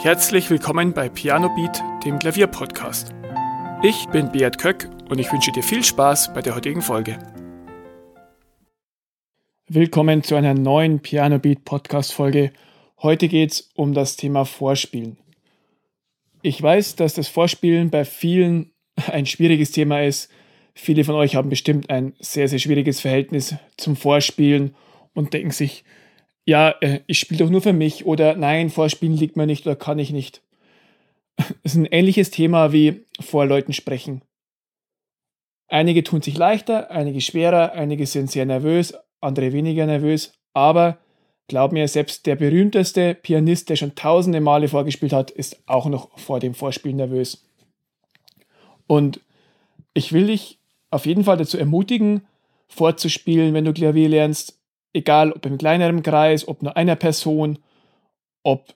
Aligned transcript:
Herzlich 0.00 0.48
willkommen 0.48 0.92
bei 0.92 1.08
Piano 1.08 1.48
Beat, 1.56 1.82
dem 2.04 2.20
Klavierpodcast. 2.20 3.12
Ich 3.82 4.06
bin 4.10 4.30
Beat 4.30 4.56
Köck 4.56 4.88
und 5.08 5.18
ich 5.18 5.32
wünsche 5.32 5.50
dir 5.50 5.64
viel 5.64 5.82
Spaß 5.82 6.32
bei 6.32 6.40
der 6.40 6.54
heutigen 6.54 6.82
Folge. 6.82 7.18
Willkommen 9.66 10.22
zu 10.22 10.36
einer 10.36 10.54
neuen 10.54 11.00
Piano 11.00 11.40
Beat 11.40 11.64
Podcast 11.64 12.12
Folge. 12.12 12.52
Heute 13.02 13.26
geht 13.26 13.50
es 13.50 13.70
um 13.74 13.92
das 13.92 14.14
Thema 14.14 14.44
Vorspielen. 14.44 15.18
Ich 16.42 16.62
weiß, 16.62 16.94
dass 16.94 17.14
das 17.14 17.26
Vorspielen 17.26 17.90
bei 17.90 18.04
vielen 18.04 18.70
ein 19.10 19.26
schwieriges 19.26 19.72
Thema 19.72 20.04
ist. 20.04 20.30
Viele 20.74 21.02
von 21.02 21.16
euch 21.16 21.34
haben 21.34 21.48
bestimmt 21.48 21.90
ein 21.90 22.14
sehr, 22.20 22.46
sehr 22.46 22.60
schwieriges 22.60 23.00
Verhältnis 23.00 23.56
zum 23.76 23.96
Vorspielen 23.96 24.76
und 25.12 25.34
denken 25.34 25.50
sich, 25.50 25.82
ja, 26.48 26.70
äh, 26.80 27.00
ich 27.06 27.18
spiele 27.18 27.44
doch 27.44 27.50
nur 27.50 27.60
für 27.60 27.74
mich 27.74 28.06
oder 28.06 28.34
nein, 28.34 28.70
vorspielen 28.70 29.18
liegt 29.18 29.36
mir 29.36 29.44
nicht 29.44 29.66
oder 29.66 29.76
kann 29.76 29.98
ich 29.98 30.12
nicht. 30.12 30.42
Das 31.62 31.74
ist 31.74 31.74
ein 31.74 31.84
ähnliches 31.84 32.30
Thema 32.30 32.72
wie 32.72 33.04
vor 33.20 33.44
Leuten 33.44 33.74
sprechen. 33.74 34.22
Einige 35.68 36.02
tun 36.02 36.22
sich 36.22 36.38
leichter, 36.38 36.90
einige 36.90 37.20
schwerer, 37.20 37.72
einige 37.72 38.06
sind 38.06 38.30
sehr 38.30 38.46
nervös, 38.46 38.94
andere 39.20 39.52
weniger 39.52 39.84
nervös, 39.84 40.32
aber 40.54 40.96
glaub 41.48 41.72
mir, 41.72 41.86
selbst 41.86 42.24
der 42.24 42.36
berühmteste 42.36 43.14
Pianist, 43.14 43.68
der 43.68 43.76
schon 43.76 43.94
tausende 43.94 44.40
Male 44.40 44.68
vorgespielt 44.68 45.12
hat, 45.12 45.30
ist 45.30 45.62
auch 45.66 45.84
noch 45.84 46.18
vor 46.18 46.40
dem 46.40 46.54
Vorspielen 46.54 46.96
nervös. 46.96 47.46
Und 48.86 49.20
ich 49.92 50.14
will 50.14 50.28
dich 50.28 50.58
auf 50.90 51.04
jeden 51.04 51.24
Fall 51.24 51.36
dazu 51.36 51.58
ermutigen, 51.58 52.26
vorzuspielen, 52.68 53.52
wenn 53.52 53.66
du 53.66 53.74
Klavier 53.74 54.08
lernst, 54.08 54.57
egal 54.92 55.32
ob 55.32 55.44
im 55.46 55.58
kleineren 55.58 56.02
Kreis, 56.02 56.46
ob 56.46 56.62
nur 56.62 56.76
einer 56.76 56.96
Person, 56.96 57.58
ob 58.42 58.74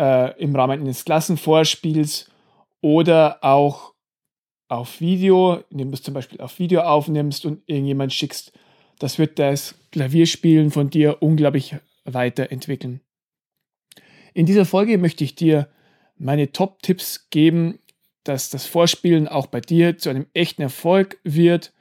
äh, 0.00 0.38
im 0.40 0.54
Rahmen 0.54 0.80
eines 0.80 1.04
Klassenvorspiels 1.04 2.30
oder 2.80 3.38
auch 3.42 3.94
auf 4.68 5.00
Video, 5.00 5.64
indem 5.70 5.90
du 5.90 5.94
es 5.94 6.02
zum 6.02 6.14
Beispiel 6.14 6.40
auf 6.40 6.58
Video 6.58 6.82
aufnimmst 6.82 7.44
und 7.44 7.62
irgendjemand 7.66 8.12
schickst. 8.12 8.52
Das 8.98 9.18
wird 9.18 9.38
das 9.38 9.74
Klavierspielen 9.90 10.70
von 10.70 10.90
dir 10.90 11.22
unglaublich 11.22 11.76
weiterentwickeln. 12.04 13.00
In 14.32 14.46
dieser 14.46 14.64
Folge 14.64 14.96
möchte 14.98 15.24
ich 15.24 15.34
dir 15.34 15.68
meine 16.16 16.52
Top-Tipps 16.52 17.30
geben, 17.30 17.80
dass 18.24 18.50
das 18.50 18.66
Vorspielen 18.66 19.26
auch 19.26 19.46
bei 19.46 19.60
dir 19.60 19.98
zu 19.98 20.10
einem 20.10 20.26
echten 20.34 20.62
Erfolg 20.62 21.18
wird 21.24 21.72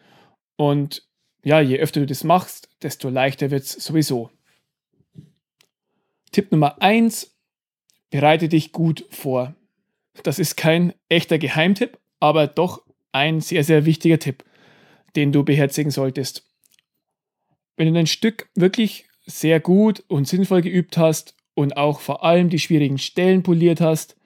und 0.55 1.08
ja, 1.43 1.61
je 1.61 1.77
öfter 1.79 2.01
du 2.01 2.05
das 2.05 2.23
machst, 2.23 2.69
desto 2.81 3.09
leichter 3.09 3.51
wird 3.51 3.63
es 3.63 3.71
sowieso. 3.71 4.29
Tipp 6.31 6.51
Nummer 6.51 6.81
1, 6.81 7.35
bereite 8.09 8.49
dich 8.49 8.71
gut 8.71 9.05
vor. 9.09 9.55
Das 10.23 10.39
ist 10.39 10.57
kein 10.57 10.93
echter 11.07 11.37
Geheimtipp, 11.37 11.97
aber 12.19 12.47
doch 12.47 12.83
ein 13.11 13.41
sehr, 13.41 13.63
sehr 13.63 13.85
wichtiger 13.85 14.19
Tipp, 14.19 14.43
den 15.15 15.31
du 15.31 15.43
beherzigen 15.43 15.91
solltest. 15.91 16.45
Wenn 17.77 17.87
du 17.87 17.93
dein 17.93 18.07
Stück 18.07 18.49
wirklich 18.55 19.07
sehr 19.25 19.59
gut 19.59 20.03
und 20.07 20.27
sinnvoll 20.27 20.61
geübt 20.61 20.97
hast 20.97 21.35
und 21.53 21.77
auch 21.77 21.99
vor 22.01 22.23
allem 22.23 22.49
die 22.49 22.59
schwierigen 22.59 22.97
Stellen 22.97 23.43
poliert 23.43 23.79
hast, 23.81 24.17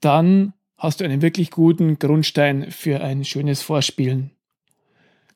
dann 0.00 0.54
hast 0.76 1.00
du 1.00 1.04
einen 1.04 1.22
wirklich 1.22 1.50
guten 1.50 1.98
Grundstein 1.98 2.70
für 2.70 3.00
ein 3.00 3.24
schönes 3.24 3.60
Vorspielen. 3.62 4.30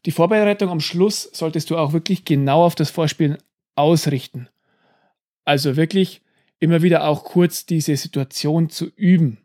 Die 0.07 0.11
Vorbereitung 0.11 0.69
am 0.69 0.81
Schluss 0.81 1.31
solltest 1.33 1.71
du 1.71 1.79
auch 1.79 1.93
wirklich 1.93 2.25
genau 2.25 2.65
auf 2.65 2.75
das 2.75 2.91
Vorspielen 2.91 3.39
ausrichten. 3.75 4.49
Also 5.45 5.77
wirklich 5.77 6.23
immer 6.59 6.83
wieder 6.83 7.07
auch 7.07 7.25
kurz 7.25 7.67
diese 7.67 7.97
Situation 7.97 8.71
zu 8.71 8.87
üben. 8.97 9.39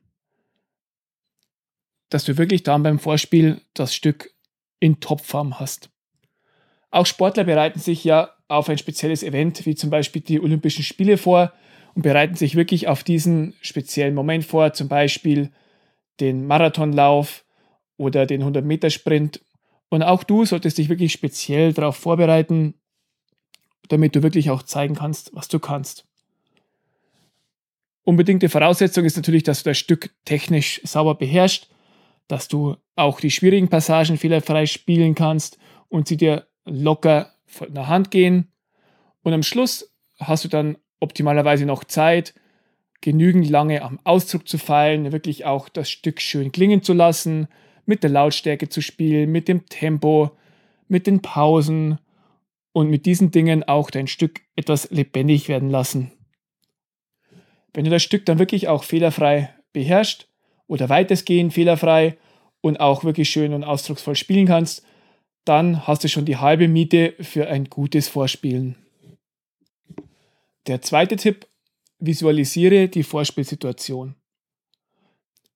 Dass 2.10 2.24
du 2.26 2.38
wirklich 2.38 2.64
dann 2.64 2.84
beim 2.84 3.00
Vorspiel 3.00 3.62
das 3.74 3.96
Stück 3.96 4.34
in 4.80 5.00
Topform 5.00 5.60
hast. 5.60 5.90
Auch 6.92 7.06
Sportler 7.06 7.44
bereiten 7.44 7.80
sich 7.80 8.04
ja 8.04 8.34
auf 8.48 8.68
ein 8.68 8.78
spezielles 8.78 9.22
Event, 9.24 9.66
wie 9.66 9.76
zum 9.76 9.90
Beispiel 9.90 10.22
die 10.22 10.40
Olympischen 10.40 10.84
Spiele 10.84 11.18
vor 11.18 11.54
und 11.94 12.02
bereiten 12.02 12.36
sich 12.36 12.56
wirklich 12.56 12.88
auf 12.88 13.04
diesen 13.04 13.54
speziellen 13.62 14.16
Moment 14.16 14.44
vor, 14.44 14.74
zum 14.74 14.88
Beispiel 14.88 15.52
den 16.20 16.48
Marathonlauf 16.48 17.46
oder 17.98 18.26
den 18.26 18.44
100-Meter-Sprint 18.44 19.42
und 19.90 20.04
auch 20.04 20.24
du 20.24 20.46
solltest 20.46 20.78
dich 20.78 20.90
wirklich 20.90 21.12
speziell 21.12 21.74
darauf 21.74 21.96
vorbereiten, 21.96 22.76
damit 23.90 24.16
du 24.16 24.24
wirklich 24.24 24.52
auch 24.52 24.64
zeigen 24.64 24.96
kannst, 24.96 25.36
was 25.36 25.48
du 25.48 25.60
kannst. 25.60 26.06
Unbedingte 28.04 28.50
Voraussetzung 28.50 29.06
ist 29.06 29.18
natürlich, 29.18 29.44
dass 29.44 29.64
du 29.64 29.70
das 29.70 29.78
Stück 29.78 30.12
technisch 30.26 30.82
sauber 30.84 31.16
beherrschst, 31.16 31.70
dass 32.28 32.48
du 32.48 32.76
auch 32.96 33.20
die 33.20 33.32
schwierigen 33.32 33.70
Passagen 33.70 34.18
fehlerfrei 34.18 34.66
spielen 34.66 35.16
kannst 35.16 35.58
und 35.90 36.08
sie 36.08 36.18
dir 36.18 36.48
locker 36.66 37.34
von 37.46 37.74
der 37.74 37.88
Hand 37.88 38.12
gehen. 38.12 38.52
Und 39.24 39.34
am 39.34 39.44
Schluss 39.44 39.92
hast 40.20 40.44
du 40.44 40.48
dann 40.48 40.78
optimalerweise 41.00 41.66
noch 41.66 41.84
Zeit, 41.84 42.34
genügend 43.02 43.50
lange 43.50 43.82
am 43.82 44.00
Ausdruck 44.04 44.48
zu 44.48 44.58
feilen, 44.58 45.12
wirklich 45.12 45.46
auch 45.46 45.70
das 45.70 45.90
Stück 45.90 46.22
schön 46.22 46.52
klingen 46.52 46.84
zu 46.84 46.94
lassen, 46.94 47.48
mit 47.90 48.04
der 48.04 48.12
Lautstärke 48.12 48.70
zu 48.70 48.82
spielen, 48.82 49.32
mit 49.32 49.48
dem 49.48 49.66
Tempo, 49.66 50.32
mit 50.88 51.08
den 51.08 51.22
Pausen 51.22 51.98
und 52.72 52.90
mit 52.90 53.06
diesen 53.06 53.32
Dingen 53.32 53.64
auch 53.64 53.90
dein 53.90 54.08
Stück 54.08 54.42
etwas 54.56 54.92
lebendig 54.92 55.50
werden 55.50 55.70
lassen. 55.70 56.12
Wenn 57.74 57.86
du 57.86 57.92
das 57.92 58.04
Stück 58.04 58.26
dann 58.26 58.40
wirklich 58.40 58.68
auch 58.68 58.84
fehlerfrei 58.84 59.54
beherrschst 59.74 60.28
oder 60.68 60.88
weitestgehend 60.88 61.54
fehlerfrei 61.54 62.16
und 62.62 62.80
auch 62.80 63.04
wirklich 63.04 63.30
schön 63.30 63.54
und 63.54 63.64
ausdrucksvoll 63.64 64.16
spielen 64.16 64.46
kannst, 64.46 64.86
dann 65.44 65.88
hast 65.88 66.04
du 66.04 66.10
schon 66.10 66.26
die 66.26 66.38
halbe 66.38 66.68
Miete 66.68 67.16
für 67.20 67.48
ein 67.48 67.66
gutes 67.66 68.08
Vorspielen. 68.08 68.76
Der 70.68 70.82
zweite 70.84 71.16
Tipp, 71.16 71.48
visualisiere 71.98 72.88
die 72.88 73.04
Vorspielsituation. 73.04 74.16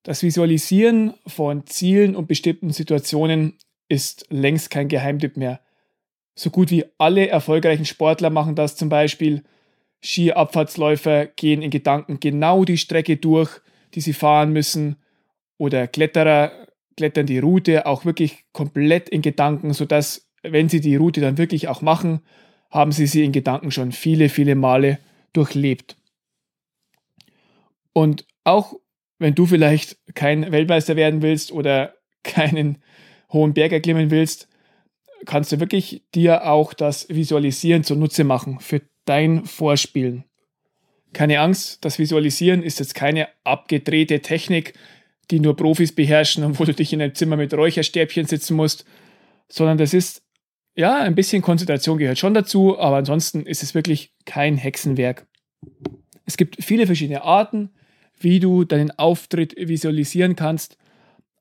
Das 0.04 0.22
Visualisieren 0.22 1.14
von 1.26 1.66
Zielen 1.66 2.14
und 2.14 2.28
bestimmten 2.28 2.70
Situationen 2.70 3.54
ist 3.88 4.26
längst 4.28 4.70
kein 4.70 4.88
Geheimtipp 4.88 5.38
mehr. 5.38 5.60
So 6.34 6.50
gut 6.50 6.70
wie 6.70 6.84
alle 6.98 7.28
erfolgreichen 7.28 7.86
Sportler 7.86 8.28
machen 8.28 8.54
das 8.54 8.76
zum 8.76 8.90
Beispiel. 8.90 9.44
Skiabfahrtsläufer 10.02 11.26
gehen 11.26 11.62
in 11.62 11.70
Gedanken 11.70 12.20
genau 12.20 12.66
die 12.66 12.76
Strecke 12.76 13.16
durch, 13.16 13.62
die 13.94 14.02
sie 14.02 14.12
fahren 14.12 14.52
müssen. 14.52 14.96
Oder 15.56 15.88
Kletterer 15.88 16.52
klettern 16.98 17.24
die 17.24 17.38
Route 17.38 17.86
auch 17.86 18.04
wirklich 18.04 18.44
komplett 18.52 19.08
in 19.08 19.22
Gedanken, 19.22 19.72
sodass, 19.72 20.28
wenn 20.42 20.68
sie 20.68 20.82
die 20.82 20.96
Route 20.96 21.22
dann 21.22 21.38
wirklich 21.38 21.68
auch 21.68 21.80
machen, 21.80 22.20
haben 22.70 22.92
sie 22.92 23.06
sie 23.06 23.24
in 23.24 23.32
Gedanken 23.32 23.70
schon 23.70 23.92
viele, 23.92 24.28
viele 24.28 24.54
Male 24.54 24.98
durchlebt. 25.32 25.96
Und 27.94 28.26
auch 28.42 28.74
wenn 29.18 29.34
du 29.34 29.46
vielleicht 29.46 29.96
kein 30.14 30.50
Weltmeister 30.52 30.96
werden 30.96 31.22
willst 31.22 31.52
oder 31.52 31.94
keinen 32.22 32.82
hohen 33.32 33.54
Berg 33.54 33.72
erklimmen 33.72 34.10
willst, 34.10 34.48
kannst 35.26 35.52
du 35.52 35.60
wirklich 35.60 36.02
dir 36.14 36.46
auch 36.46 36.74
das 36.74 37.08
Visualisieren 37.08 37.84
zunutze 37.84 38.24
machen 38.24 38.60
für 38.60 38.82
dein 39.04 39.44
Vorspielen. 39.44 40.24
Keine 41.12 41.40
Angst, 41.40 41.84
das 41.84 41.98
Visualisieren 41.98 42.62
ist 42.62 42.80
jetzt 42.80 42.94
keine 42.94 43.28
abgedrehte 43.44 44.20
Technik, 44.20 44.74
die 45.30 45.40
nur 45.40 45.56
Profis 45.56 45.94
beherrschen 45.94 46.44
und 46.44 46.58
wo 46.58 46.64
du 46.64 46.74
dich 46.74 46.92
in 46.92 47.00
einem 47.00 47.14
Zimmer 47.14 47.36
mit 47.36 47.54
Räucherstäbchen 47.54 48.26
sitzen 48.26 48.56
musst, 48.56 48.84
sondern 49.48 49.78
das 49.78 49.94
ist, 49.94 50.22
ja, 50.74 50.98
ein 50.98 51.14
bisschen 51.14 51.40
Konzentration 51.40 51.98
gehört 51.98 52.18
schon 52.18 52.34
dazu, 52.34 52.78
aber 52.78 52.96
ansonsten 52.96 53.46
ist 53.46 53.62
es 53.62 53.74
wirklich 53.74 54.12
kein 54.24 54.56
Hexenwerk. 54.56 55.26
Es 56.26 56.36
gibt 56.36 56.62
viele 56.62 56.86
verschiedene 56.86 57.22
Arten, 57.22 57.70
wie 58.24 58.40
du 58.40 58.64
deinen 58.64 58.90
Auftritt 58.92 59.54
visualisieren 59.56 60.36
kannst, 60.36 60.76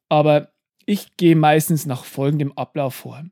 aber 0.10 0.52
ich 0.86 1.18
gehe 1.18 1.36
meistens 1.36 1.86
nach 1.86 2.06
folgendem 2.06 2.52
Ablauf 2.54 2.96
vor. 2.96 3.24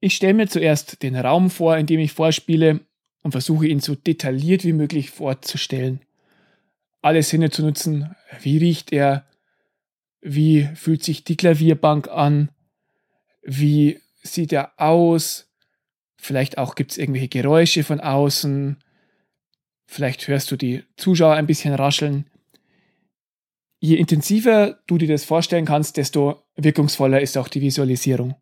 Ich 0.00 0.14
stelle 0.16 0.34
mir 0.34 0.48
zuerst 0.48 1.02
den 1.02 1.16
Raum 1.16 1.50
vor, 1.50 1.76
in 1.76 1.86
dem 1.86 2.00
ich 2.00 2.12
vorspiele 2.12 2.80
und 3.22 3.32
versuche 3.32 3.66
ihn 3.66 3.80
so 3.80 3.94
detailliert 3.94 4.64
wie 4.64 4.72
möglich 4.72 5.10
vorzustellen. 5.10 6.00
Alle 7.02 7.22
Sinne 7.22 7.50
zu 7.50 7.62
nutzen, 7.62 8.14
wie 8.40 8.58
riecht 8.58 8.92
er, 8.92 9.26
wie 10.20 10.68
fühlt 10.74 11.04
sich 11.04 11.24
die 11.24 11.36
Klavierbank 11.36 12.08
an, 12.08 12.50
wie 13.42 14.00
sieht 14.22 14.52
er 14.52 14.72
aus, 14.76 15.48
vielleicht 16.16 16.58
auch 16.58 16.74
gibt 16.74 16.92
es 16.92 16.98
irgendwelche 16.98 17.28
Geräusche 17.28 17.84
von 17.84 18.00
außen, 18.00 18.78
Vielleicht 19.90 20.28
hörst 20.28 20.50
du 20.50 20.56
die 20.56 20.84
Zuschauer 20.96 21.34
ein 21.34 21.46
bisschen 21.46 21.74
rascheln. 21.74 22.26
Je 23.80 23.96
intensiver 23.96 24.80
du 24.86 24.98
dir 24.98 25.08
das 25.08 25.24
vorstellen 25.24 25.64
kannst, 25.64 25.96
desto 25.96 26.42
wirkungsvoller 26.56 27.20
ist 27.20 27.38
auch 27.38 27.48
die 27.48 27.60
Visualisierung. 27.60 28.34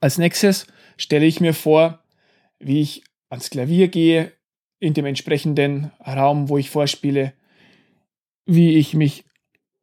Als 0.00 0.18
nächstes 0.18 0.66
stelle 0.96 1.26
ich 1.26 1.40
mir 1.40 1.54
vor, 1.54 2.02
wie 2.58 2.80
ich 2.80 3.04
ans 3.30 3.50
Klavier 3.50 3.88
gehe, 3.88 4.32
in 4.80 4.94
dem 4.94 5.06
entsprechenden 5.06 5.92
Raum, 6.04 6.48
wo 6.48 6.58
ich 6.58 6.70
vorspiele, 6.70 7.34
wie 8.44 8.76
ich 8.76 8.94
mich 8.94 9.24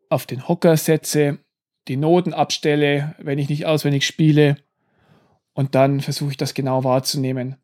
auf 0.10 0.26
den 0.26 0.48
Hocker 0.48 0.76
setze, 0.76 1.40
die 1.88 1.96
Noten 1.96 2.34
abstelle, 2.34 3.16
wenn 3.20 3.40
ich 3.40 3.48
nicht 3.48 3.66
auswendig 3.66 4.06
spiele. 4.06 4.58
Und 5.54 5.76
dann 5.76 6.02
versuche 6.02 6.32
ich 6.32 6.38
das 6.38 6.54
genau 6.54 6.84
wahrzunehmen. 6.84 7.56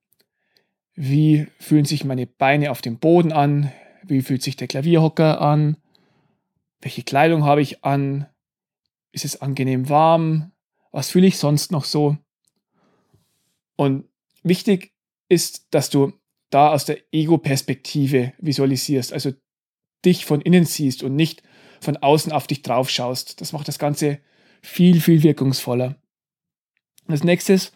Wie 0.96 1.48
fühlen 1.60 1.86
sich 1.86 2.06
meine 2.06 2.26
Beine 2.26 2.72
auf 2.72 2.82
dem 2.82 3.00
Boden 3.00 3.34
an? 3.34 3.72
Wie 4.04 4.22
fühlt 4.22 4.42
sich 4.42 4.56
der 4.56 4.68
Klavierhocker 4.68 5.42
an? 5.42 5.76
Welche 6.86 7.02
Kleidung 7.02 7.46
habe 7.46 7.64
ich 7.64 7.84
an? 7.84 8.28
Ist 9.12 9.26
es 9.26 9.42
angenehm 9.42 9.90
warm? 9.90 10.52
Was 10.92 11.10
fühle 11.10 11.26
ich 11.26 11.40
sonst 11.40 11.72
noch 11.72 11.84
so? 11.84 12.16
Und 13.76 14.08
wichtig 14.44 14.94
ist, 15.28 15.66
dass 15.72 15.90
du 15.90 16.14
da 16.52 16.72
aus 16.72 16.86
der 16.86 17.00
Ego-Perspektive 17.12 18.34
visualisierst, 18.38 19.14
also 19.14 19.34
dich 20.06 20.26
von 20.28 20.42
innen 20.42 20.66
siehst 20.66 21.02
und 21.02 21.16
nicht 21.16 21.42
von 21.82 21.98
außen 21.98 22.32
auf 22.32 22.46
dich 22.46 22.62
drauf 22.62 22.92
schaust. 22.92 23.42
Das 23.42 23.52
macht 23.52 23.68
das 23.68 23.80
Ganze 23.80 24.20
viel, 24.62 25.02
viel 25.02 25.24
wirkungsvoller. 25.24 25.96
Als 27.08 27.24
nächstes 27.24 27.72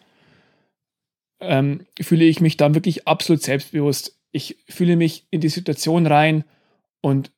ähm, 1.40 1.84
fühle 2.00 2.26
ich 2.26 2.40
mich 2.40 2.56
dann 2.56 2.76
wirklich 2.76 3.08
absolut 3.08 3.42
selbstbewusst. 3.42 4.20
Ich 4.30 4.62
fühle 4.68 4.94
mich 4.94 5.26
in 5.32 5.40
die 5.40 5.48
Situation 5.48 6.06
rein 6.06 6.44
und 7.00 7.32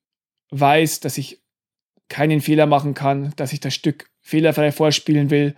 weiß, 0.51 1.01
dass 1.01 1.17
ich 1.17 1.42
keinen 2.13 2.43
Fehler 2.43 2.67
machen 2.67 2.93
kann, 2.93 3.33
dass 3.37 3.55
ich 3.55 3.61
das 3.61 3.73
Stück 3.73 4.11
fehlerfrei 4.21 4.71
vorspielen 4.71 5.31
will, 5.31 5.57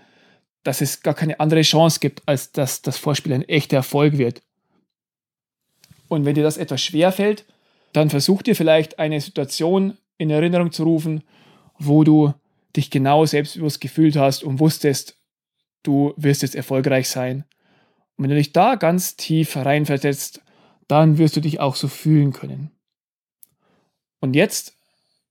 dass 0.62 0.81
es 0.81 1.03
gar 1.03 1.15
keine 1.15 1.41
andere 1.41 1.62
Chance 1.62 1.99
gibt, 1.99 2.23
als 2.27 2.53
dass 2.53 2.81
das 2.81 2.97
Vorspiel 2.97 3.33
ein 3.33 3.43
echter 3.49 3.79
Erfolg 3.79 4.19
wird. 4.19 4.41
Und 6.06 6.25
wenn 6.25 6.37
dir 6.37 6.45
das 6.45 6.56
etwas 6.56 6.81
schwer 6.81 7.11
fällt, 7.11 7.45
dann 7.93 8.09
versuch 8.09 8.41
dir 8.43 8.55
vielleicht 8.55 9.01
eine 9.01 9.21
Situation 9.21 9.99
in 10.17 10.31
Erinnerung 10.31 10.71
zu 10.71 10.85
rufen, 10.85 11.25
wo 11.79 12.05
du 12.05 12.33
dich 12.77 12.89
genau 12.89 13.27
selbstbewusst 13.27 13.81
gefühlt 13.81 14.15
hast 14.15 14.45
und 14.45 14.61
wusstest, 14.61 15.19
du 15.83 16.15
wirst 16.17 16.43
jetzt 16.43 16.55
erfolgreich 16.55 17.09
sein. 17.09 17.45
Und 18.17 18.23
wenn 18.23 18.31
du 18.31 18.37
dich 18.37 18.53
da 18.53 18.77
ganz 18.77 19.17
tief 19.17 19.56
reinversetzt, 19.56 20.41
dann 20.87 21.19
wirst 21.19 21.35
du 21.35 21.41
dich 21.41 21.59
auch 21.59 21.75
so 21.75 21.89
fühlen 21.89 22.33
können. 22.33 22.71
Und 24.21 24.35
jetzt, 24.35 24.77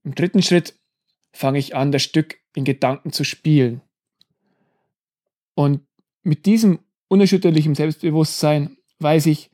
im 0.03 0.15
dritten 0.15 0.41
Schritt, 0.41 0.75
fange 1.35 1.59
ich 1.59 1.75
an, 1.75 1.91
das 1.91 2.03
Stück 2.03 2.39
in 2.55 2.63
Gedanken 2.63 3.11
zu 3.11 3.23
spielen. 3.23 3.81
Und 5.55 5.85
mit 6.23 6.45
diesem 6.45 6.79
unerschütterlichen 7.09 7.75
Selbstbewusstsein 7.75 8.77
weiß 8.99 9.25
ich, 9.25 9.51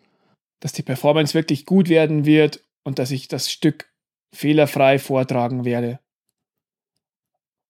dass 0.59 0.73
die 0.73 0.83
Performance 0.83 1.33
wirklich 1.33 1.65
gut 1.65 1.89
werden 1.89 2.25
wird 2.25 2.63
und 2.83 2.99
dass 2.99 3.11
ich 3.11 3.27
das 3.27 3.51
Stück 3.51 3.91
fehlerfrei 4.33 4.99
vortragen 4.99 5.65
werde. 5.65 5.99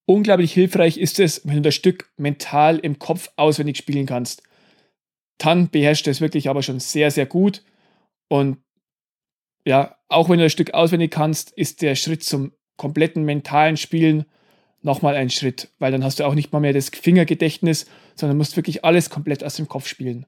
Unglaublich 0.06 0.52
hilfreich 0.52 0.98
ist 0.98 1.20
es, 1.20 1.46
wenn 1.46 1.56
du 1.56 1.62
das 1.62 1.74
Stück 1.76 2.12
mental 2.16 2.78
im 2.78 2.98
Kopf 2.98 3.30
auswendig 3.36 3.76
spielen 3.76 4.06
kannst. 4.06 4.42
Dann 5.38 5.70
beherrscht 5.70 6.08
es 6.08 6.20
wirklich 6.20 6.48
aber 6.48 6.62
schon 6.62 6.80
sehr, 6.80 7.10
sehr 7.10 7.26
gut. 7.26 7.64
Und 8.28 8.58
ja, 9.64 9.96
auch 10.08 10.28
wenn 10.28 10.38
du 10.38 10.44
das 10.44 10.52
Stück 10.52 10.74
auswendig 10.74 11.12
kannst, 11.12 11.52
ist 11.52 11.80
der 11.80 11.94
Schritt 11.94 12.24
zum 12.24 12.52
kompletten 12.80 13.24
mentalen 13.24 13.76
Spielen 13.76 14.24
nochmal 14.80 15.14
ein 15.14 15.28
Schritt, 15.28 15.68
weil 15.78 15.92
dann 15.92 16.02
hast 16.02 16.18
du 16.18 16.24
auch 16.24 16.34
nicht 16.34 16.50
mal 16.50 16.60
mehr 16.60 16.72
das 16.72 16.88
Fingergedächtnis, 16.88 17.84
sondern 18.14 18.38
musst 18.38 18.56
wirklich 18.56 18.86
alles 18.86 19.10
komplett 19.10 19.44
aus 19.44 19.56
dem 19.56 19.68
Kopf 19.68 19.86
spielen. 19.86 20.24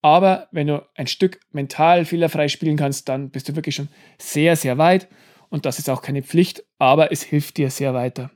Aber 0.00 0.48
wenn 0.50 0.66
du 0.66 0.82
ein 0.94 1.06
Stück 1.06 1.40
mental 1.52 2.06
fehlerfrei 2.06 2.48
spielen 2.48 2.78
kannst, 2.78 3.10
dann 3.10 3.28
bist 3.28 3.50
du 3.50 3.54
wirklich 3.54 3.74
schon 3.74 3.88
sehr, 4.18 4.56
sehr 4.56 4.78
weit. 4.78 5.08
Und 5.50 5.66
das 5.66 5.78
ist 5.78 5.90
auch 5.90 6.00
keine 6.00 6.22
Pflicht, 6.22 6.64
aber 6.78 7.12
es 7.12 7.22
hilft 7.22 7.58
dir 7.58 7.70
sehr 7.70 7.92
weiter. 7.92 8.30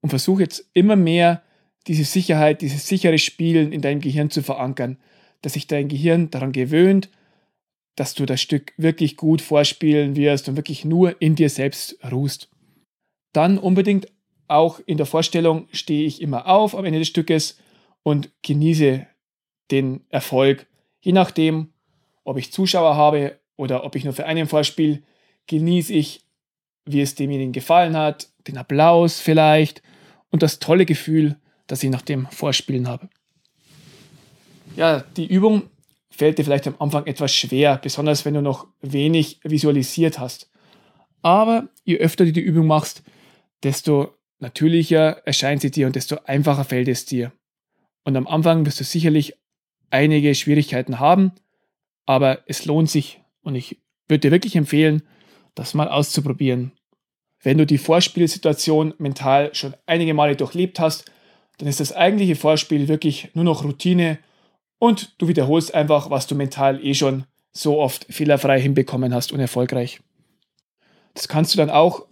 Und 0.00 0.10
versuche 0.10 0.42
jetzt 0.42 0.70
immer 0.74 0.94
mehr 0.94 1.42
diese 1.88 2.04
Sicherheit, 2.04 2.62
dieses 2.62 2.86
sichere 2.86 3.18
Spielen 3.18 3.72
in 3.72 3.80
deinem 3.80 4.00
Gehirn 4.00 4.30
zu 4.30 4.42
verankern, 4.42 4.96
dass 5.42 5.54
sich 5.54 5.66
dein 5.66 5.88
Gehirn 5.88 6.30
daran 6.30 6.52
gewöhnt, 6.52 7.10
dass 7.98 8.14
du 8.14 8.26
das 8.26 8.40
Stück 8.40 8.74
wirklich 8.76 9.16
gut 9.16 9.42
vorspielen 9.42 10.14
wirst 10.14 10.48
und 10.48 10.54
wirklich 10.54 10.84
nur 10.84 11.20
in 11.20 11.34
dir 11.34 11.50
selbst 11.50 11.98
ruhst. 12.08 12.48
Dann 13.32 13.58
unbedingt 13.58 14.06
auch 14.46 14.78
in 14.86 14.98
der 14.98 15.06
Vorstellung 15.06 15.66
stehe 15.72 16.06
ich 16.06 16.22
immer 16.22 16.46
auf 16.46 16.76
am 16.76 16.84
Ende 16.84 17.00
des 17.00 17.08
Stückes 17.08 17.58
und 18.04 18.30
genieße 18.42 19.04
den 19.72 20.04
Erfolg. 20.10 20.68
Je 21.00 21.10
nachdem, 21.10 21.72
ob 22.22 22.38
ich 22.38 22.52
Zuschauer 22.52 22.94
habe 22.94 23.40
oder 23.56 23.82
ob 23.82 23.96
ich 23.96 24.04
nur 24.04 24.12
für 24.12 24.26
einen 24.26 24.46
vorspiele, 24.46 25.02
genieße 25.48 25.92
ich, 25.92 26.24
wie 26.84 27.00
es 27.00 27.16
demjenigen 27.16 27.52
gefallen 27.52 27.96
hat, 27.96 28.28
den 28.46 28.58
Applaus 28.58 29.18
vielleicht 29.18 29.82
und 30.30 30.44
das 30.44 30.60
tolle 30.60 30.86
Gefühl, 30.86 31.36
das 31.66 31.82
ich 31.82 31.90
nach 31.90 32.02
dem 32.02 32.26
Vorspielen 32.26 32.86
habe. 32.86 33.08
Ja, 34.76 35.00
die 35.16 35.26
Übung 35.26 35.64
fällt 36.18 36.38
dir 36.38 36.44
vielleicht 36.44 36.66
am 36.66 36.74
Anfang 36.80 37.06
etwas 37.06 37.32
schwer, 37.32 37.78
besonders 37.80 38.24
wenn 38.24 38.34
du 38.34 38.42
noch 38.42 38.66
wenig 38.82 39.38
visualisiert 39.44 40.18
hast. 40.18 40.50
Aber 41.22 41.68
je 41.84 41.98
öfter 41.98 42.24
du 42.24 42.32
die 42.32 42.40
Übung 42.40 42.66
machst, 42.66 43.04
desto 43.62 44.14
natürlicher 44.40 45.22
erscheint 45.24 45.62
sie 45.62 45.70
dir 45.70 45.86
und 45.86 45.94
desto 45.94 46.16
einfacher 46.24 46.64
fällt 46.64 46.88
es 46.88 47.06
dir. 47.06 47.32
Und 48.04 48.16
am 48.16 48.26
Anfang 48.26 48.66
wirst 48.66 48.80
du 48.80 48.84
sicherlich 48.84 49.34
einige 49.90 50.34
Schwierigkeiten 50.34 50.98
haben, 50.98 51.32
aber 52.04 52.40
es 52.46 52.64
lohnt 52.64 52.90
sich 52.90 53.20
und 53.42 53.54
ich 53.54 53.78
würde 54.08 54.20
dir 54.20 54.30
wirklich 54.32 54.56
empfehlen, 54.56 55.02
das 55.54 55.74
mal 55.74 55.88
auszuprobieren. 55.88 56.72
Wenn 57.42 57.58
du 57.58 57.66
die 57.66 57.78
Vorspielsituation 57.78 58.94
mental 58.98 59.54
schon 59.54 59.74
einige 59.86 60.14
Male 60.14 60.34
durchlebt 60.34 60.80
hast, 60.80 61.04
dann 61.58 61.68
ist 61.68 61.78
das 61.78 61.92
eigentliche 61.92 62.34
Vorspiel 62.34 62.88
wirklich 62.88 63.30
nur 63.34 63.44
noch 63.44 63.62
Routine 63.62 64.18
und 64.78 65.14
du 65.18 65.28
wiederholst 65.28 65.74
einfach, 65.74 66.10
was 66.10 66.26
du 66.26 66.34
mental 66.34 66.84
eh 66.84 66.94
schon 66.94 67.24
so 67.52 67.80
oft 67.80 68.06
fehlerfrei 68.08 68.60
hinbekommen 68.60 69.14
hast 69.14 69.32
und 69.32 69.40
erfolgreich. 69.40 70.00
Das 71.14 71.28
kannst 71.28 71.52
du 71.52 71.58
dann 71.58 71.70
auch 71.70 72.06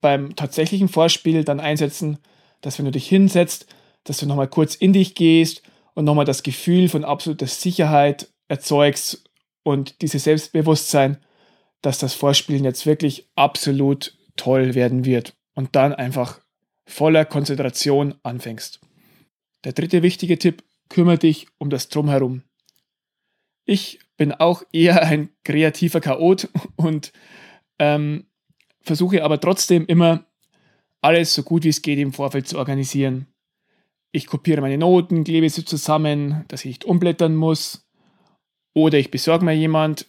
beim 0.00 0.36
tatsächlichen 0.36 0.88
Vorspiel 0.88 1.44
dann 1.44 1.60
einsetzen, 1.60 2.18
dass 2.60 2.78
wenn 2.78 2.84
du 2.84 2.90
dich 2.90 3.08
hinsetzt, 3.08 3.66
dass 4.04 4.18
du 4.18 4.26
nochmal 4.26 4.48
kurz 4.48 4.74
in 4.74 4.92
dich 4.92 5.14
gehst 5.14 5.62
und 5.94 6.04
nochmal 6.04 6.24
das 6.24 6.42
Gefühl 6.42 6.88
von 6.88 7.04
absoluter 7.04 7.46
Sicherheit 7.46 8.28
erzeugst 8.48 9.24
und 9.62 10.02
dieses 10.02 10.24
Selbstbewusstsein, 10.24 11.18
dass 11.82 11.98
das 11.98 12.14
Vorspielen 12.14 12.64
jetzt 12.64 12.86
wirklich 12.86 13.28
absolut 13.36 14.18
toll 14.36 14.74
werden 14.74 15.04
wird 15.04 15.34
und 15.54 15.74
dann 15.76 15.94
einfach 15.94 16.40
voller 16.86 17.24
Konzentration 17.24 18.14
anfängst. 18.22 18.80
Der 19.64 19.72
dritte 19.72 20.02
wichtige 20.02 20.38
Tipp, 20.38 20.62
kümmere 20.90 21.18
dich 21.18 21.46
um 21.56 21.70
das 21.70 21.88
Drumherum. 21.88 22.42
Ich 23.64 24.00
bin 24.18 24.32
auch 24.32 24.62
eher 24.72 25.02
ein 25.02 25.30
kreativer 25.44 26.02
Chaot 26.02 26.48
und 26.76 27.12
ähm, 27.78 28.26
versuche 28.82 29.24
aber 29.24 29.40
trotzdem 29.40 29.86
immer 29.86 30.26
alles 31.00 31.32
so 31.32 31.42
gut 31.42 31.64
wie 31.64 31.70
es 31.70 31.80
geht 31.80 31.98
im 31.98 32.12
Vorfeld 32.12 32.46
zu 32.46 32.58
organisieren. 32.58 33.26
Ich 34.12 34.26
kopiere 34.26 34.60
meine 34.60 34.76
Noten, 34.76 35.24
klebe 35.24 35.48
sie 35.48 35.64
zusammen, 35.64 36.44
dass 36.48 36.60
ich 36.60 36.66
nicht 36.66 36.84
umblättern 36.84 37.34
muss. 37.34 37.88
Oder 38.74 38.98
ich 38.98 39.10
besorge 39.10 39.44
mir 39.44 39.54
jemand, 39.54 40.06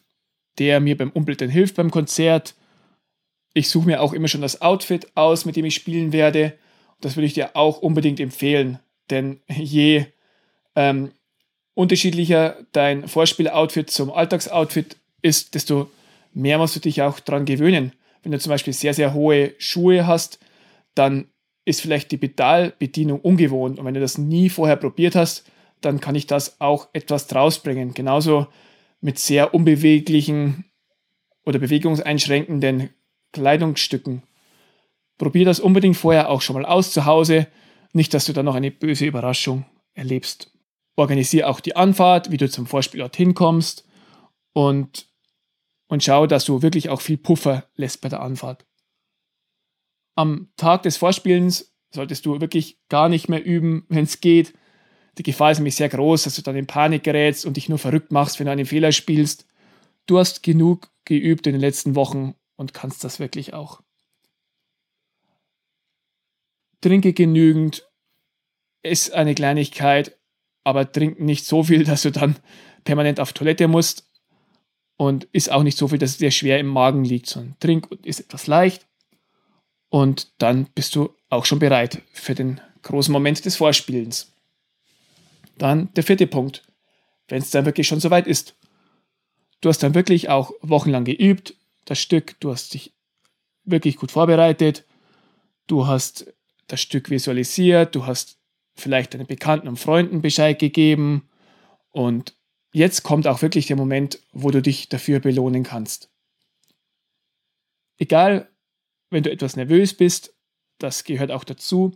der 0.57 0.79
mir 0.79 0.97
beim 0.97 1.11
Umblättern 1.11 1.49
hilft 1.49 1.75
beim 1.75 1.91
Konzert. 1.91 2.55
Ich 3.53 3.69
suche 3.69 3.85
mir 3.85 4.01
auch 4.01 4.13
immer 4.13 4.27
schon 4.27 4.41
das 4.41 4.61
Outfit 4.61 5.15
aus, 5.15 5.45
mit 5.45 5.55
dem 5.55 5.65
ich 5.65 5.75
spielen 5.75 6.11
werde. 6.11 6.57
Das 6.99 7.15
würde 7.15 7.27
ich 7.27 7.33
dir 7.33 7.55
auch 7.55 7.79
unbedingt 7.79 8.19
empfehlen, 8.19 8.79
denn 9.09 9.41
je 9.47 10.05
ähm, 10.75 11.11
unterschiedlicher 11.73 12.57
dein 12.71 13.07
Vorspiel-Outfit 13.07 13.89
zum 13.89 14.11
Alltagsoutfit 14.11 14.97
ist, 15.21 15.55
desto 15.55 15.89
mehr 16.33 16.57
musst 16.57 16.75
du 16.75 16.79
dich 16.79 17.01
auch 17.01 17.19
daran 17.19 17.45
gewöhnen. 17.45 17.93
Wenn 18.23 18.31
du 18.31 18.39
zum 18.39 18.51
Beispiel 18.51 18.73
sehr, 18.73 18.93
sehr 18.93 19.13
hohe 19.13 19.53
Schuhe 19.57 20.05
hast, 20.05 20.39
dann 20.95 21.27
ist 21.65 21.81
vielleicht 21.81 22.11
die 22.11 22.17
Pedalbedienung 22.17 23.19
ungewohnt. 23.21 23.79
Und 23.79 23.85
wenn 23.85 23.93
du 23.93 23.99
das 23.99 24.17
nie 24.17 24.49
vorher 24.49 24.75
probiert 24.75 25.15
hast, 25.15 25.45
dann 25.81 25.99
kann 25.99 26.15
ich 26.15 26.27
das 26.27 26.59
auch 26.59 26.89
etwas 26.93 27.27
draus 27.27 27.59
bringen. 27.59 27.93
Genauso 27.93 28.47
mit 28.99 29.17
sehr 29.17 29.53
unbeweglichen 29.53 30.65
oder 31.45 31.59
bewegungseinschränkenden 31.59 32.89
Kleidungsstücken. 33.31 34.23
Probier 35.17 35.45
das 35.45 35.59
unbedingt 35.59 35.97
vorher 35.97 36.29
auch 36.29 36.41
schon 36.41 36.55
mal 36.55 36.65
aus 36.65 36.91
zu 36.91 37.05
Hause. 37.05 37.47
Nicht, 37.93 38.13
dass 38.13 38.25
du 38.25 38.33
dann 38.33 38.45
noch 38.45 38.55
eine 38.55 38.71
böse 38.71 39.05
Überraschung 39.05 39.65
erlebst. 39.93 40.51
Organisiere 40.95 41.47
auch 41.47 41.59
die 41.59 41.75
Anfahrt, 41.75 42.31
wie 42.31 42.37
du 42.37 42.49
zum 42.49 42.67
Vorspiel 42.67 42.99
dorthin 42.99 43.33
kommst 43.33 43.87
und, 44.53 45.07
und 45.87 46.03
schau, 46.03 46.27
dass 46.27 46.45
du 46.45 46.61
wirklich 46.61 46.89
auch 46.89 47.01
viel 47.01 47.17
Puffer 47.17 47.69
lässt 47.75 48.01
bei 48.01 48.09
der 48.09 48.21
Anfahrt. 48.21 48.65
Am 50.15 50.51
Tag 50.57 50.83
des 50.83 50.97
Vorspielens 50.97 51.73
solltest 51.93 52.25
du 52.25 52.39
wirklich 52.41 52.79
gar 52.89 53.09
nicht 53.09 53.29
mehr 53.29 53.43
üben, 53.43 53.85
wenn 53.89 54.03
es 54.03 54.21
geht. 54.21 54.53
Die 55.17 55.23
Gefahr 55.23 55.51
ist 55.51 55.57
nämlich 55.57 55.75
sehr 55.75 55.89
groß, 55.89 56.23
dass 56.23 56.35
du 56.35 56.41
dann 56.41 56.55
in 56.55 56.67
Panik 56.67 57.03
gerätst 57.03 57.45
und 57.45 57.57
dich 57.57 57.69
nur 57.69 57.79
verrückt 57.79 58.11
machst, 58.11 58.39
wenn 58.39 58.45
du 58.45 58.51
einen 58.51 58.65
Fehler 58.65 58.91
spielst. 58.91 59.47
Du 60.05 60.17
hast 60.17 60.43
genug 60.43 60.89
geübt 61.05 61.47
in 61.47 61.53
den 61.53 61.61
letzten 61.61 61.95
Wochen 61.95 62.35
und 62.55 62.73
kannst 62.73 63.03
das 63.03 63.19
wirklich 63.19 63.53
auch. 63.53 63.81
Trinke 66.81 67.13
genügend, 67.13 67.87
ist 68.83 69.11
eine 69.13 69.35
Kleinigkeit, 69.35 70.17
aber 70.63 70.91
trink 70.91 71.19
nicht 71.19 71.45
so 71.45 71.63
viel, 71.63 71.83
dass 71.85 72.03
du 72.03 72.11
dann 72.11 72.35
permanent 72.83 73.19
auf 73.19 73.33
Toilette 73.33 73.67
musst. 73.67 74.07
Und 74.97 75.23
ist 75.31 75.51
auch 75.51 75.63
nicht 75.63 75.79
so 75.79 75.87
viel, 75.87 75.97
dass 75.97 76.11
es 76.11 76.17
dir 76.17 76.29
schwer 76.29 76.59
im 76.59 76.67
Magen 76.67 77.03
liegt, 77.03 77.25
sondern 77.25 77.55
trink 77.59 77.89
und 77.89 78.05
ist 78.05 78.19
etwas 78.19 78.45
leicht. 78.45 78.85
Und 79.89 80.31
dann 80.37 80.65
bist 80.75 80.95
du 80.95 81.15
auch 81.29 81.45
schon 81.45 81.57
bereit 81.57 82.03
für 82.13 82.35
den 82.35 82.61
großen 82.83 83.11
Moment 83.11 83.43
des 83.43 83.55
Vorspielens. 83.55 84.31
Dann 85.57 85.91
der 85.95 86.03
vierte 86.03 86.27
Punkt, 86.27 86.63
wenn 87.27 87.41
es 87.41 87.49
dann 87.49 87.65
wirklich 87.65 87.87
schon 87.87 87.99
soweit 87.99 88.27
ist. 88.27 88.55
Du 89.59 89.69
hast 89.69 89.79
dann 89.79 89.95
wirklich 89.95 90.29
auch 90.29 90.51
wochenlang 90.61 91.05
geübt, 91.05 91.55
das 91.85 91.99
Stück, 91.99 92.39
du 92.39 92.51
hast 92.51 92.73
dich 92.73 92.93
wirklich 93.63 93.97
gut 93.97 94.11
vorbereitet, 94.11 94.85
du 95.67 95.87
hast 95.87 96.33
das 96.67 96.81
Stück 96.81 97.09
visualisiert, 97.09 97.95
du 97.95 98.05
hast 98.05 98.40
vielleicht 98.75 99.13
deinen 99.13 99.27
Bekannten 99.27 99.67
und 99.67 99.77
Freunden 99.77 100.21
Bescheid 100.21 100.59
gegeben 100.59 101.29
und 101.91 102.35
jetzt 102.73 103.03
kommt 103.03 103.27
auch 103.27 103.41
wirklich 103.41 103.67
der 103.67 103.75
Moment, 103.75 104.19
wo 104.31 104.51
du 104.51 104.61
dich 104.61 104.89
dafür 104.89 105.19
belohnen 105.19 105.63
kannst. 105.63 106.09
Egal, 107.97 108.49
wenn 109.09 109.23
du 109.23 109.31
etwas 109.31 109.55
nervös 109.55 109.93
bist, 109.93 110.33
das 110.77 111.03
gehört 111.03 111.31
auch 111.31 111.43
dazu, 111.43 111.91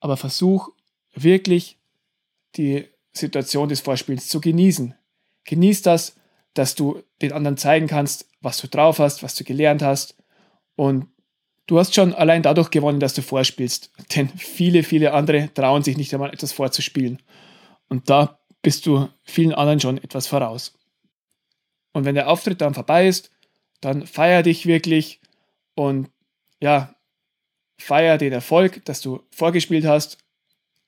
aber 0.00 0.16
versuch 0.16 0.70
wirklich 1.14 1.78
die 2.56 2.86
Situation 3.12 3.68
des 3.68 3.80
Vorspiels 3.80 4.28
zu 4.28 4.40
genießen. 4.40 4.94
Genieß 5.44 5.82
das, 5.82 6.16
dass 6.52 6.74
du 6.74 7.02
den 7.22 7.32
anderen 7.32 7.56
zeigen 7.56 7.86
kannst, 7.86 8.28
was 8.40 8.60
du 8.60 8.68
drauf 8.68 8.98
hast, 8.98 9.22
was 9.22 9.34
du 9.34 9.44
gelernt 9.44 9.82
hast. 9.82 10.16
Und 10.76 11.06
du 11.66 11.78
hast 11.78 11.94
schon 11.94 12.14
allein 12.14 12.42
dadurch 12.42 12.70
gewonnen, 12.70 13.00
dass 13.00 13.14
du 13.14 13.22
vorspielst. 13.22 13.90
Denn 14.14 14.28
viele, 14.28 14.82
viele 14.82 15.12
andere 15.12 15.52
trauen 15.52 15.82
sich 15.82 15.96
nicht 15.96 16.12
einmal 16.12 16.32
etwas 16.32 16.52
vorzuspielen. 16.52 17.20
Und 17.88 18.10
da 18.10 18.38
bist 18.62 18.86
du 18.86 19.08
vielen 19.22 19.52
anderen 19.52 19.80
schon 19.80 19.98
etwas 19.98 20.26
voraus. 20.26 20.74
Und 21.92 22.04
wenn 22.04 22.14
der 22.14 22.28
Auftritt 22.28 22.60
dann 22.60 22.74
vorbei 22.74 23.06
ist, 23.06 23.30
dann 23.80 24.06
feier 24.06 24.42
dich 24.42 24.66
wirklich 24.66 25.20
und 25.74 26.08
ja, 26.60 26.94
feier 27.78 28.18
den 28.18 28.32
Erfolg, 28.32 28.84
dass 28.84 29.00
du 29.00 29.22
vorgespielt 29.30 29.84
hast, 29.84 30.18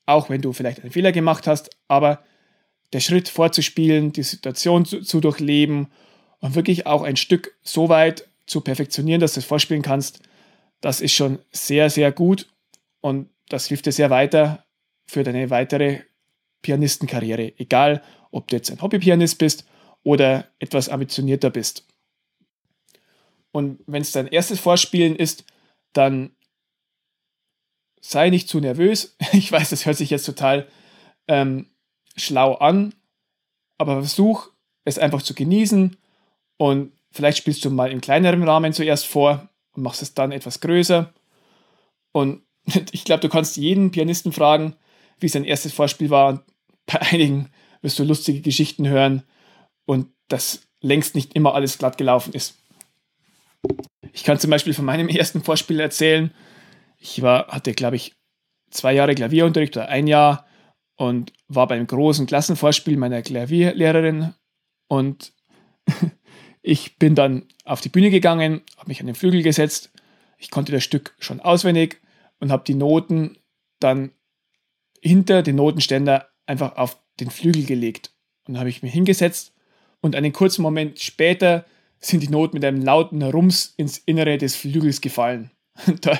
auch 0.06 0.30
wenn 0.30 0.40
du 0.40 0.52
vielleicht 0.52 0.80
einen 0.80 0.92
Fehler 0.92 1.12
gemacht 1.12 1.46
hast, 1.46 1.70
aber 1.88 2.22
der 2.92 3.00
Schritt 3.00 3.28
vorzuspielen, 3.28 4.12
die 4.12 4.22
Situation 4.22 4.84
zu, 4.84 5.02
zu 5.02 5.20
durchleben 5.20 5.88
und 6.40 6.54
wirklich 6.54 6.86
auch 6.86 7.02
ein 7.02 7.16
Stück 7.16 7.56
so 7.62 7.88
weit 7.88 8.28
zu 8.46 8.60
perfektionieren, 8.60 9.20
dass 9.20 9.34
du 9.34 9.40
es 9.40 9.46
vorspielen 9.46 9.82
kannst, 9.82 10.20
das 10.80 11.00
ist 11.00 11.12
schon 11.12 11.38
sehr, 11.50 11.90
sehr 11.90 12.12
gut 12.12 12.48
und 13.00 13.30
das 13.48 13.66
hilft 13.66 13.86
dir 13.86 13.92
sehr 13.92 14.10
weiter 14.10 14.64
für 15.06 15.22
deine 15.22 15.50
weitere 15.50 16.00
Pianistenkarriere, 16.62 17.58
egal 17.58 18.02
ob 18.30 18.48
du 18.48 18.56
jetzt 18.56 18.70
ein 18.70 18.82
Hobbypianist 18.82 19.38
bist 19.38 19.66
oder 20.02 20.48
etwas 20.58 20.88
ambitionierter 20.88 21.50
bist. 21.50 21.86
Und 23.52 23.80
wenn 23.86 24.02
es 24.02 24.12
dein 24.12 24.26
erstes 24.26 24.60
Vorspielen 24.60 25.16
ist, 25.16 25.44
dann 25.92 26.36
sei 28.00 28.30
nicht 28.30 28.48
zu 28.48 28.60
nervös. 28.60 29.16
Ich 29.32 29.50
weiß, 29.50 29.70
das 29.70 29.86
hört 29.86 29.96
sich 29.96 30.10
jetzt 30.10 30.26
total 30.26 30.68
ähm, 31.28 31.66
schlau 32.16 32.54
an, 32.54 32.94
aber 33.78 34.00
versuch 34.00 34.50
es 34.84 34.98
einfach 34.98 35.22
zu 35.22 35.34
genießen 35.34 35.96
und 36.56 36.92
vielleicht 37.10 37.38
spielst 37.38 37.64
du 37.64 37.70
mal 37.70 37.90
im 37.90 38.00
kleineren 38.00 38.42
Rahmen 38.42 38.72
zuerst 38.72 39.06
vor 39.06 39.48
und 39.76 39.82
machst 39.82 40.02
es 40.02 40.14
dann 40.14 40.32
etwas 40.32 40.60
größer. 40.60 41.12
Und 42.12 42.42
ich 42.92 43.04
glaube, 43.04 43.20
du 43.20 43.28
kannst 43.28 43.56
jeden 43.56 43.90
Pianisten 43.90 44.32
fragen, 44.32 44.76
wie 45.18 45.28
sein 45.28 45.44
erstes 45.44 45.72
Vorspiel 45.72 46.10
war. 46.10 46.28
Und 46.28 46.40
bei 46.86 47.00
einigen 47.00 47.50
wirst 47.82 47.98
du 47.98 48.04
lustige 48.04 48.40
Geschichten 48.40 48.88
hören 48.88 49.22
und 49.84 50.08
dass 50.28 50.62
längst 50.80 51.14
nicht 51.14 51.34
immer 51.34 51.54
alles 51.54 51.78
glatt 51.78 51.98
gelaufen 51.98 52.32
ist. 52.32 52.56
Ich 54.12 54.24
kann 54.24 54.38
zum 54.38 54.50
Beispiel 54.50 54.74
von 54.74 54.84
meinem 54.84 55.08
ersten 55.10 55.42
Vorspiel 55.42 55.80
erzählen. 55.80 56.32
Ich 56.98 57.22
war, 57.22 57.48
hatte, 57.48 57.72
glaube 57.72 57.96
ich, 57.96 58.14
zwei 58.70 58.94
Jahre 58.94 59.14
Klavierunterricht 59.14 59.76
oder 59.76 59.88
ein 59.88 60.06
Jahr 60.06 60.46
und 60.96 61.32
war 61.48 61.66
beim 61.66 61.86
großen 61.86 62.26
Klassenvorspiel 62.26 62.96
meiner 62.96 63.22
Klavierlehrerin 63.22 64.34
und 64.88 65.32
ich 66.66 66.98
bin 66.98 67.14
dann 67.14 67.44
auf 67.64 67.80
die 67.80 67.88
Bühne 67.88 68.10
gegangen, 68.10 68.62
habe 68.76 68.88
mich 68.88 68.98
an 68.98 69.06
den 69.06 69.14
Flügel 69.14 69.44
gesetzt. 69.44 69.92
Ich 70.36 70.50
konnte 70.50 70.72
das 70.72 70.82
Stück 70.82 71.14
schon 71.20 71.38
auswendig 71.38 72.00
und 72.40 72.50
habe 72.50 72.64
die 72.66 72.74
Noten 72.74 73.38
dann 73.78 74.10
hinter 75.00 75.44
den 75.44 75.54
Notenständer 75.54 76.28
einfach 76.44 76.74
auf 76.76 76.98
den 77.20 77.30
Flügel 77.30 77.64
gelegt. 77.64 78.10
Und 78.46 78.54
dann 78.54 78.58
habe 78.58 78.68
ich 78.68 78.82
mich 78.82 78.92
hingesetzt 78.92 79.54
und 80.00 80.16
einen 80.16 80.32
kurzen 80.32 80.62
Moment 80.62 80.98
später 80.98 81.66
sind 82.00 82.20
die 82.24 82.28
Noten 82.28 82.56
mit 82.56 82.64
einem 82.64 82.82
lauten 82.82 83.22
Rums 83.22 83.72
ins 83.76 83.98
Innere 83.98 84.36
des 84.36 84.56
Flügels 84.56 85.00
gefallen. 85.00 85.52
da 86.00 86.18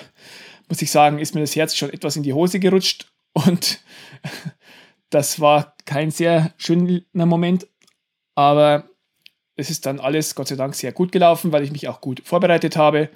muss 0.68 0.80
ich 0.80 0.92
sagen, 0.92 1.18
ist 1.18 1.34
mir 1.34 1.40
das 1.40 1.56
Herz 1.56 1.74
schon 1.74 1.92
etwas 1.92 2.14
in 2.14 2.22
die 2.22 2.32
Hose 2.32 2.60
gerutscht 2.60 3.12
und 3.32 3.80
das 5.10 5.40
war 5.40 5.74
kein 5.86 6.12
sehr 6.12 6.54
schöner 6.56 7.26
Moment, 7.26 7.66
aber 8.36 8.88
es 9.56 9.70
ist 9.70 9.86
dann 9.86 9.98
alles 9.98 10.34
Gott 10.34 10.48
sei 10.48 10.56
Dank 10.56 10.74
sehr 10.74 10.92
gut 10.92 11.12
gelaufen, 11.12 11.50
weil 11.52 11.64
ich 11.64 11.72
mich 11.72 11.88
auch 11.88 12.00
gut 12.00 12.22
vorbereitet 12.24 12.76
habe 12.76 13.08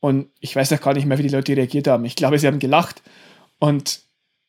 und 0.00 0.30
ich 0.40 0.56
weiß 0.56 0.72
auch 0.72 0.80
gar 0.80 0.94
nicht 0.94 1.06
mehr, 1.06 1.18
wie 1.18 1.22
die 1.22 1.28
Leute 1.28 1.56
reagiert 1.56 1.86
haben. 1.86 2.04
Ich 2.04 2.16
glaube, 2.16 2.38
sie 2.38 2.46
haben 2.46 2.58
gelacht 2.58 3.02
und 3.58 4.00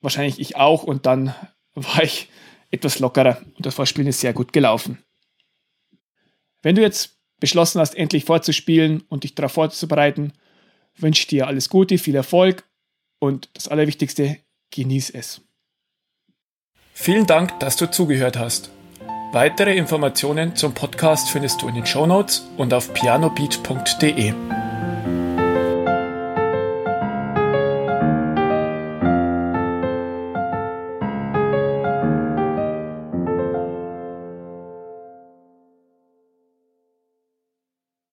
wahrscheinlich 0.02 0.40
ich 0.40 0.56
auch 0.56 0.84
und 0.84 1.06
dann 1.06 1.36
war 1.76 2.04
ich 2.04 2.30
etwas 2.72 3.00
lockerer 3.00 3.42
und 3.56 3.66
das 3.66 3.76
Vorspielen 3.76 4.08
ist 4.08 4.22
sehr 4.22 4.34
gut 4.34 4.54
gelaufen. 4.54 5.04
Wenn 6.62 6.76
du 6.76 6.82
jetzt 6.82 7.18
beschlossen 7.40 7.82
hast, 7.82 7.96
endlich 7.96 8.24
vorzuspielen 8.24 9.04
und 9.10 9.26
dich 9.26 9.36
darauf 9.36 9.52
vorzubereiten, 9.52 10.34
wünsche 10.96 11.22
ich 11.22 11.28
dir 11.28 11.48
alles 11.48 11.70
Gute, 11.70 11.98
viel 11.98 12.16
Erfolg 12.16 12.64
und 13.20 13.50
das 13.54 13.68
Allerwichtigste, 13.68 14.38
genieß 14.72 15.10
es. 15.10 15.42
Vielen 16.94 17.26
Dank, 17.26 17.60
dass 17.60 17.76
du 17.76 17.90
zugehört 17.92 18.38
hast. 18.38 18.70
Weitere 19.34 19.76
Informationen 19.76 20.56
zum 20.56 20.76
Podcast 20.76 21.32
findest 21.32 21.64
du 21.64 21.68
in 21.68 21.74
den 21.74 21.88
Shownotes 21.88 22.48
und 22.56 22.72
auf 22.72 22.94
pianobeat.de. 22.94 24.32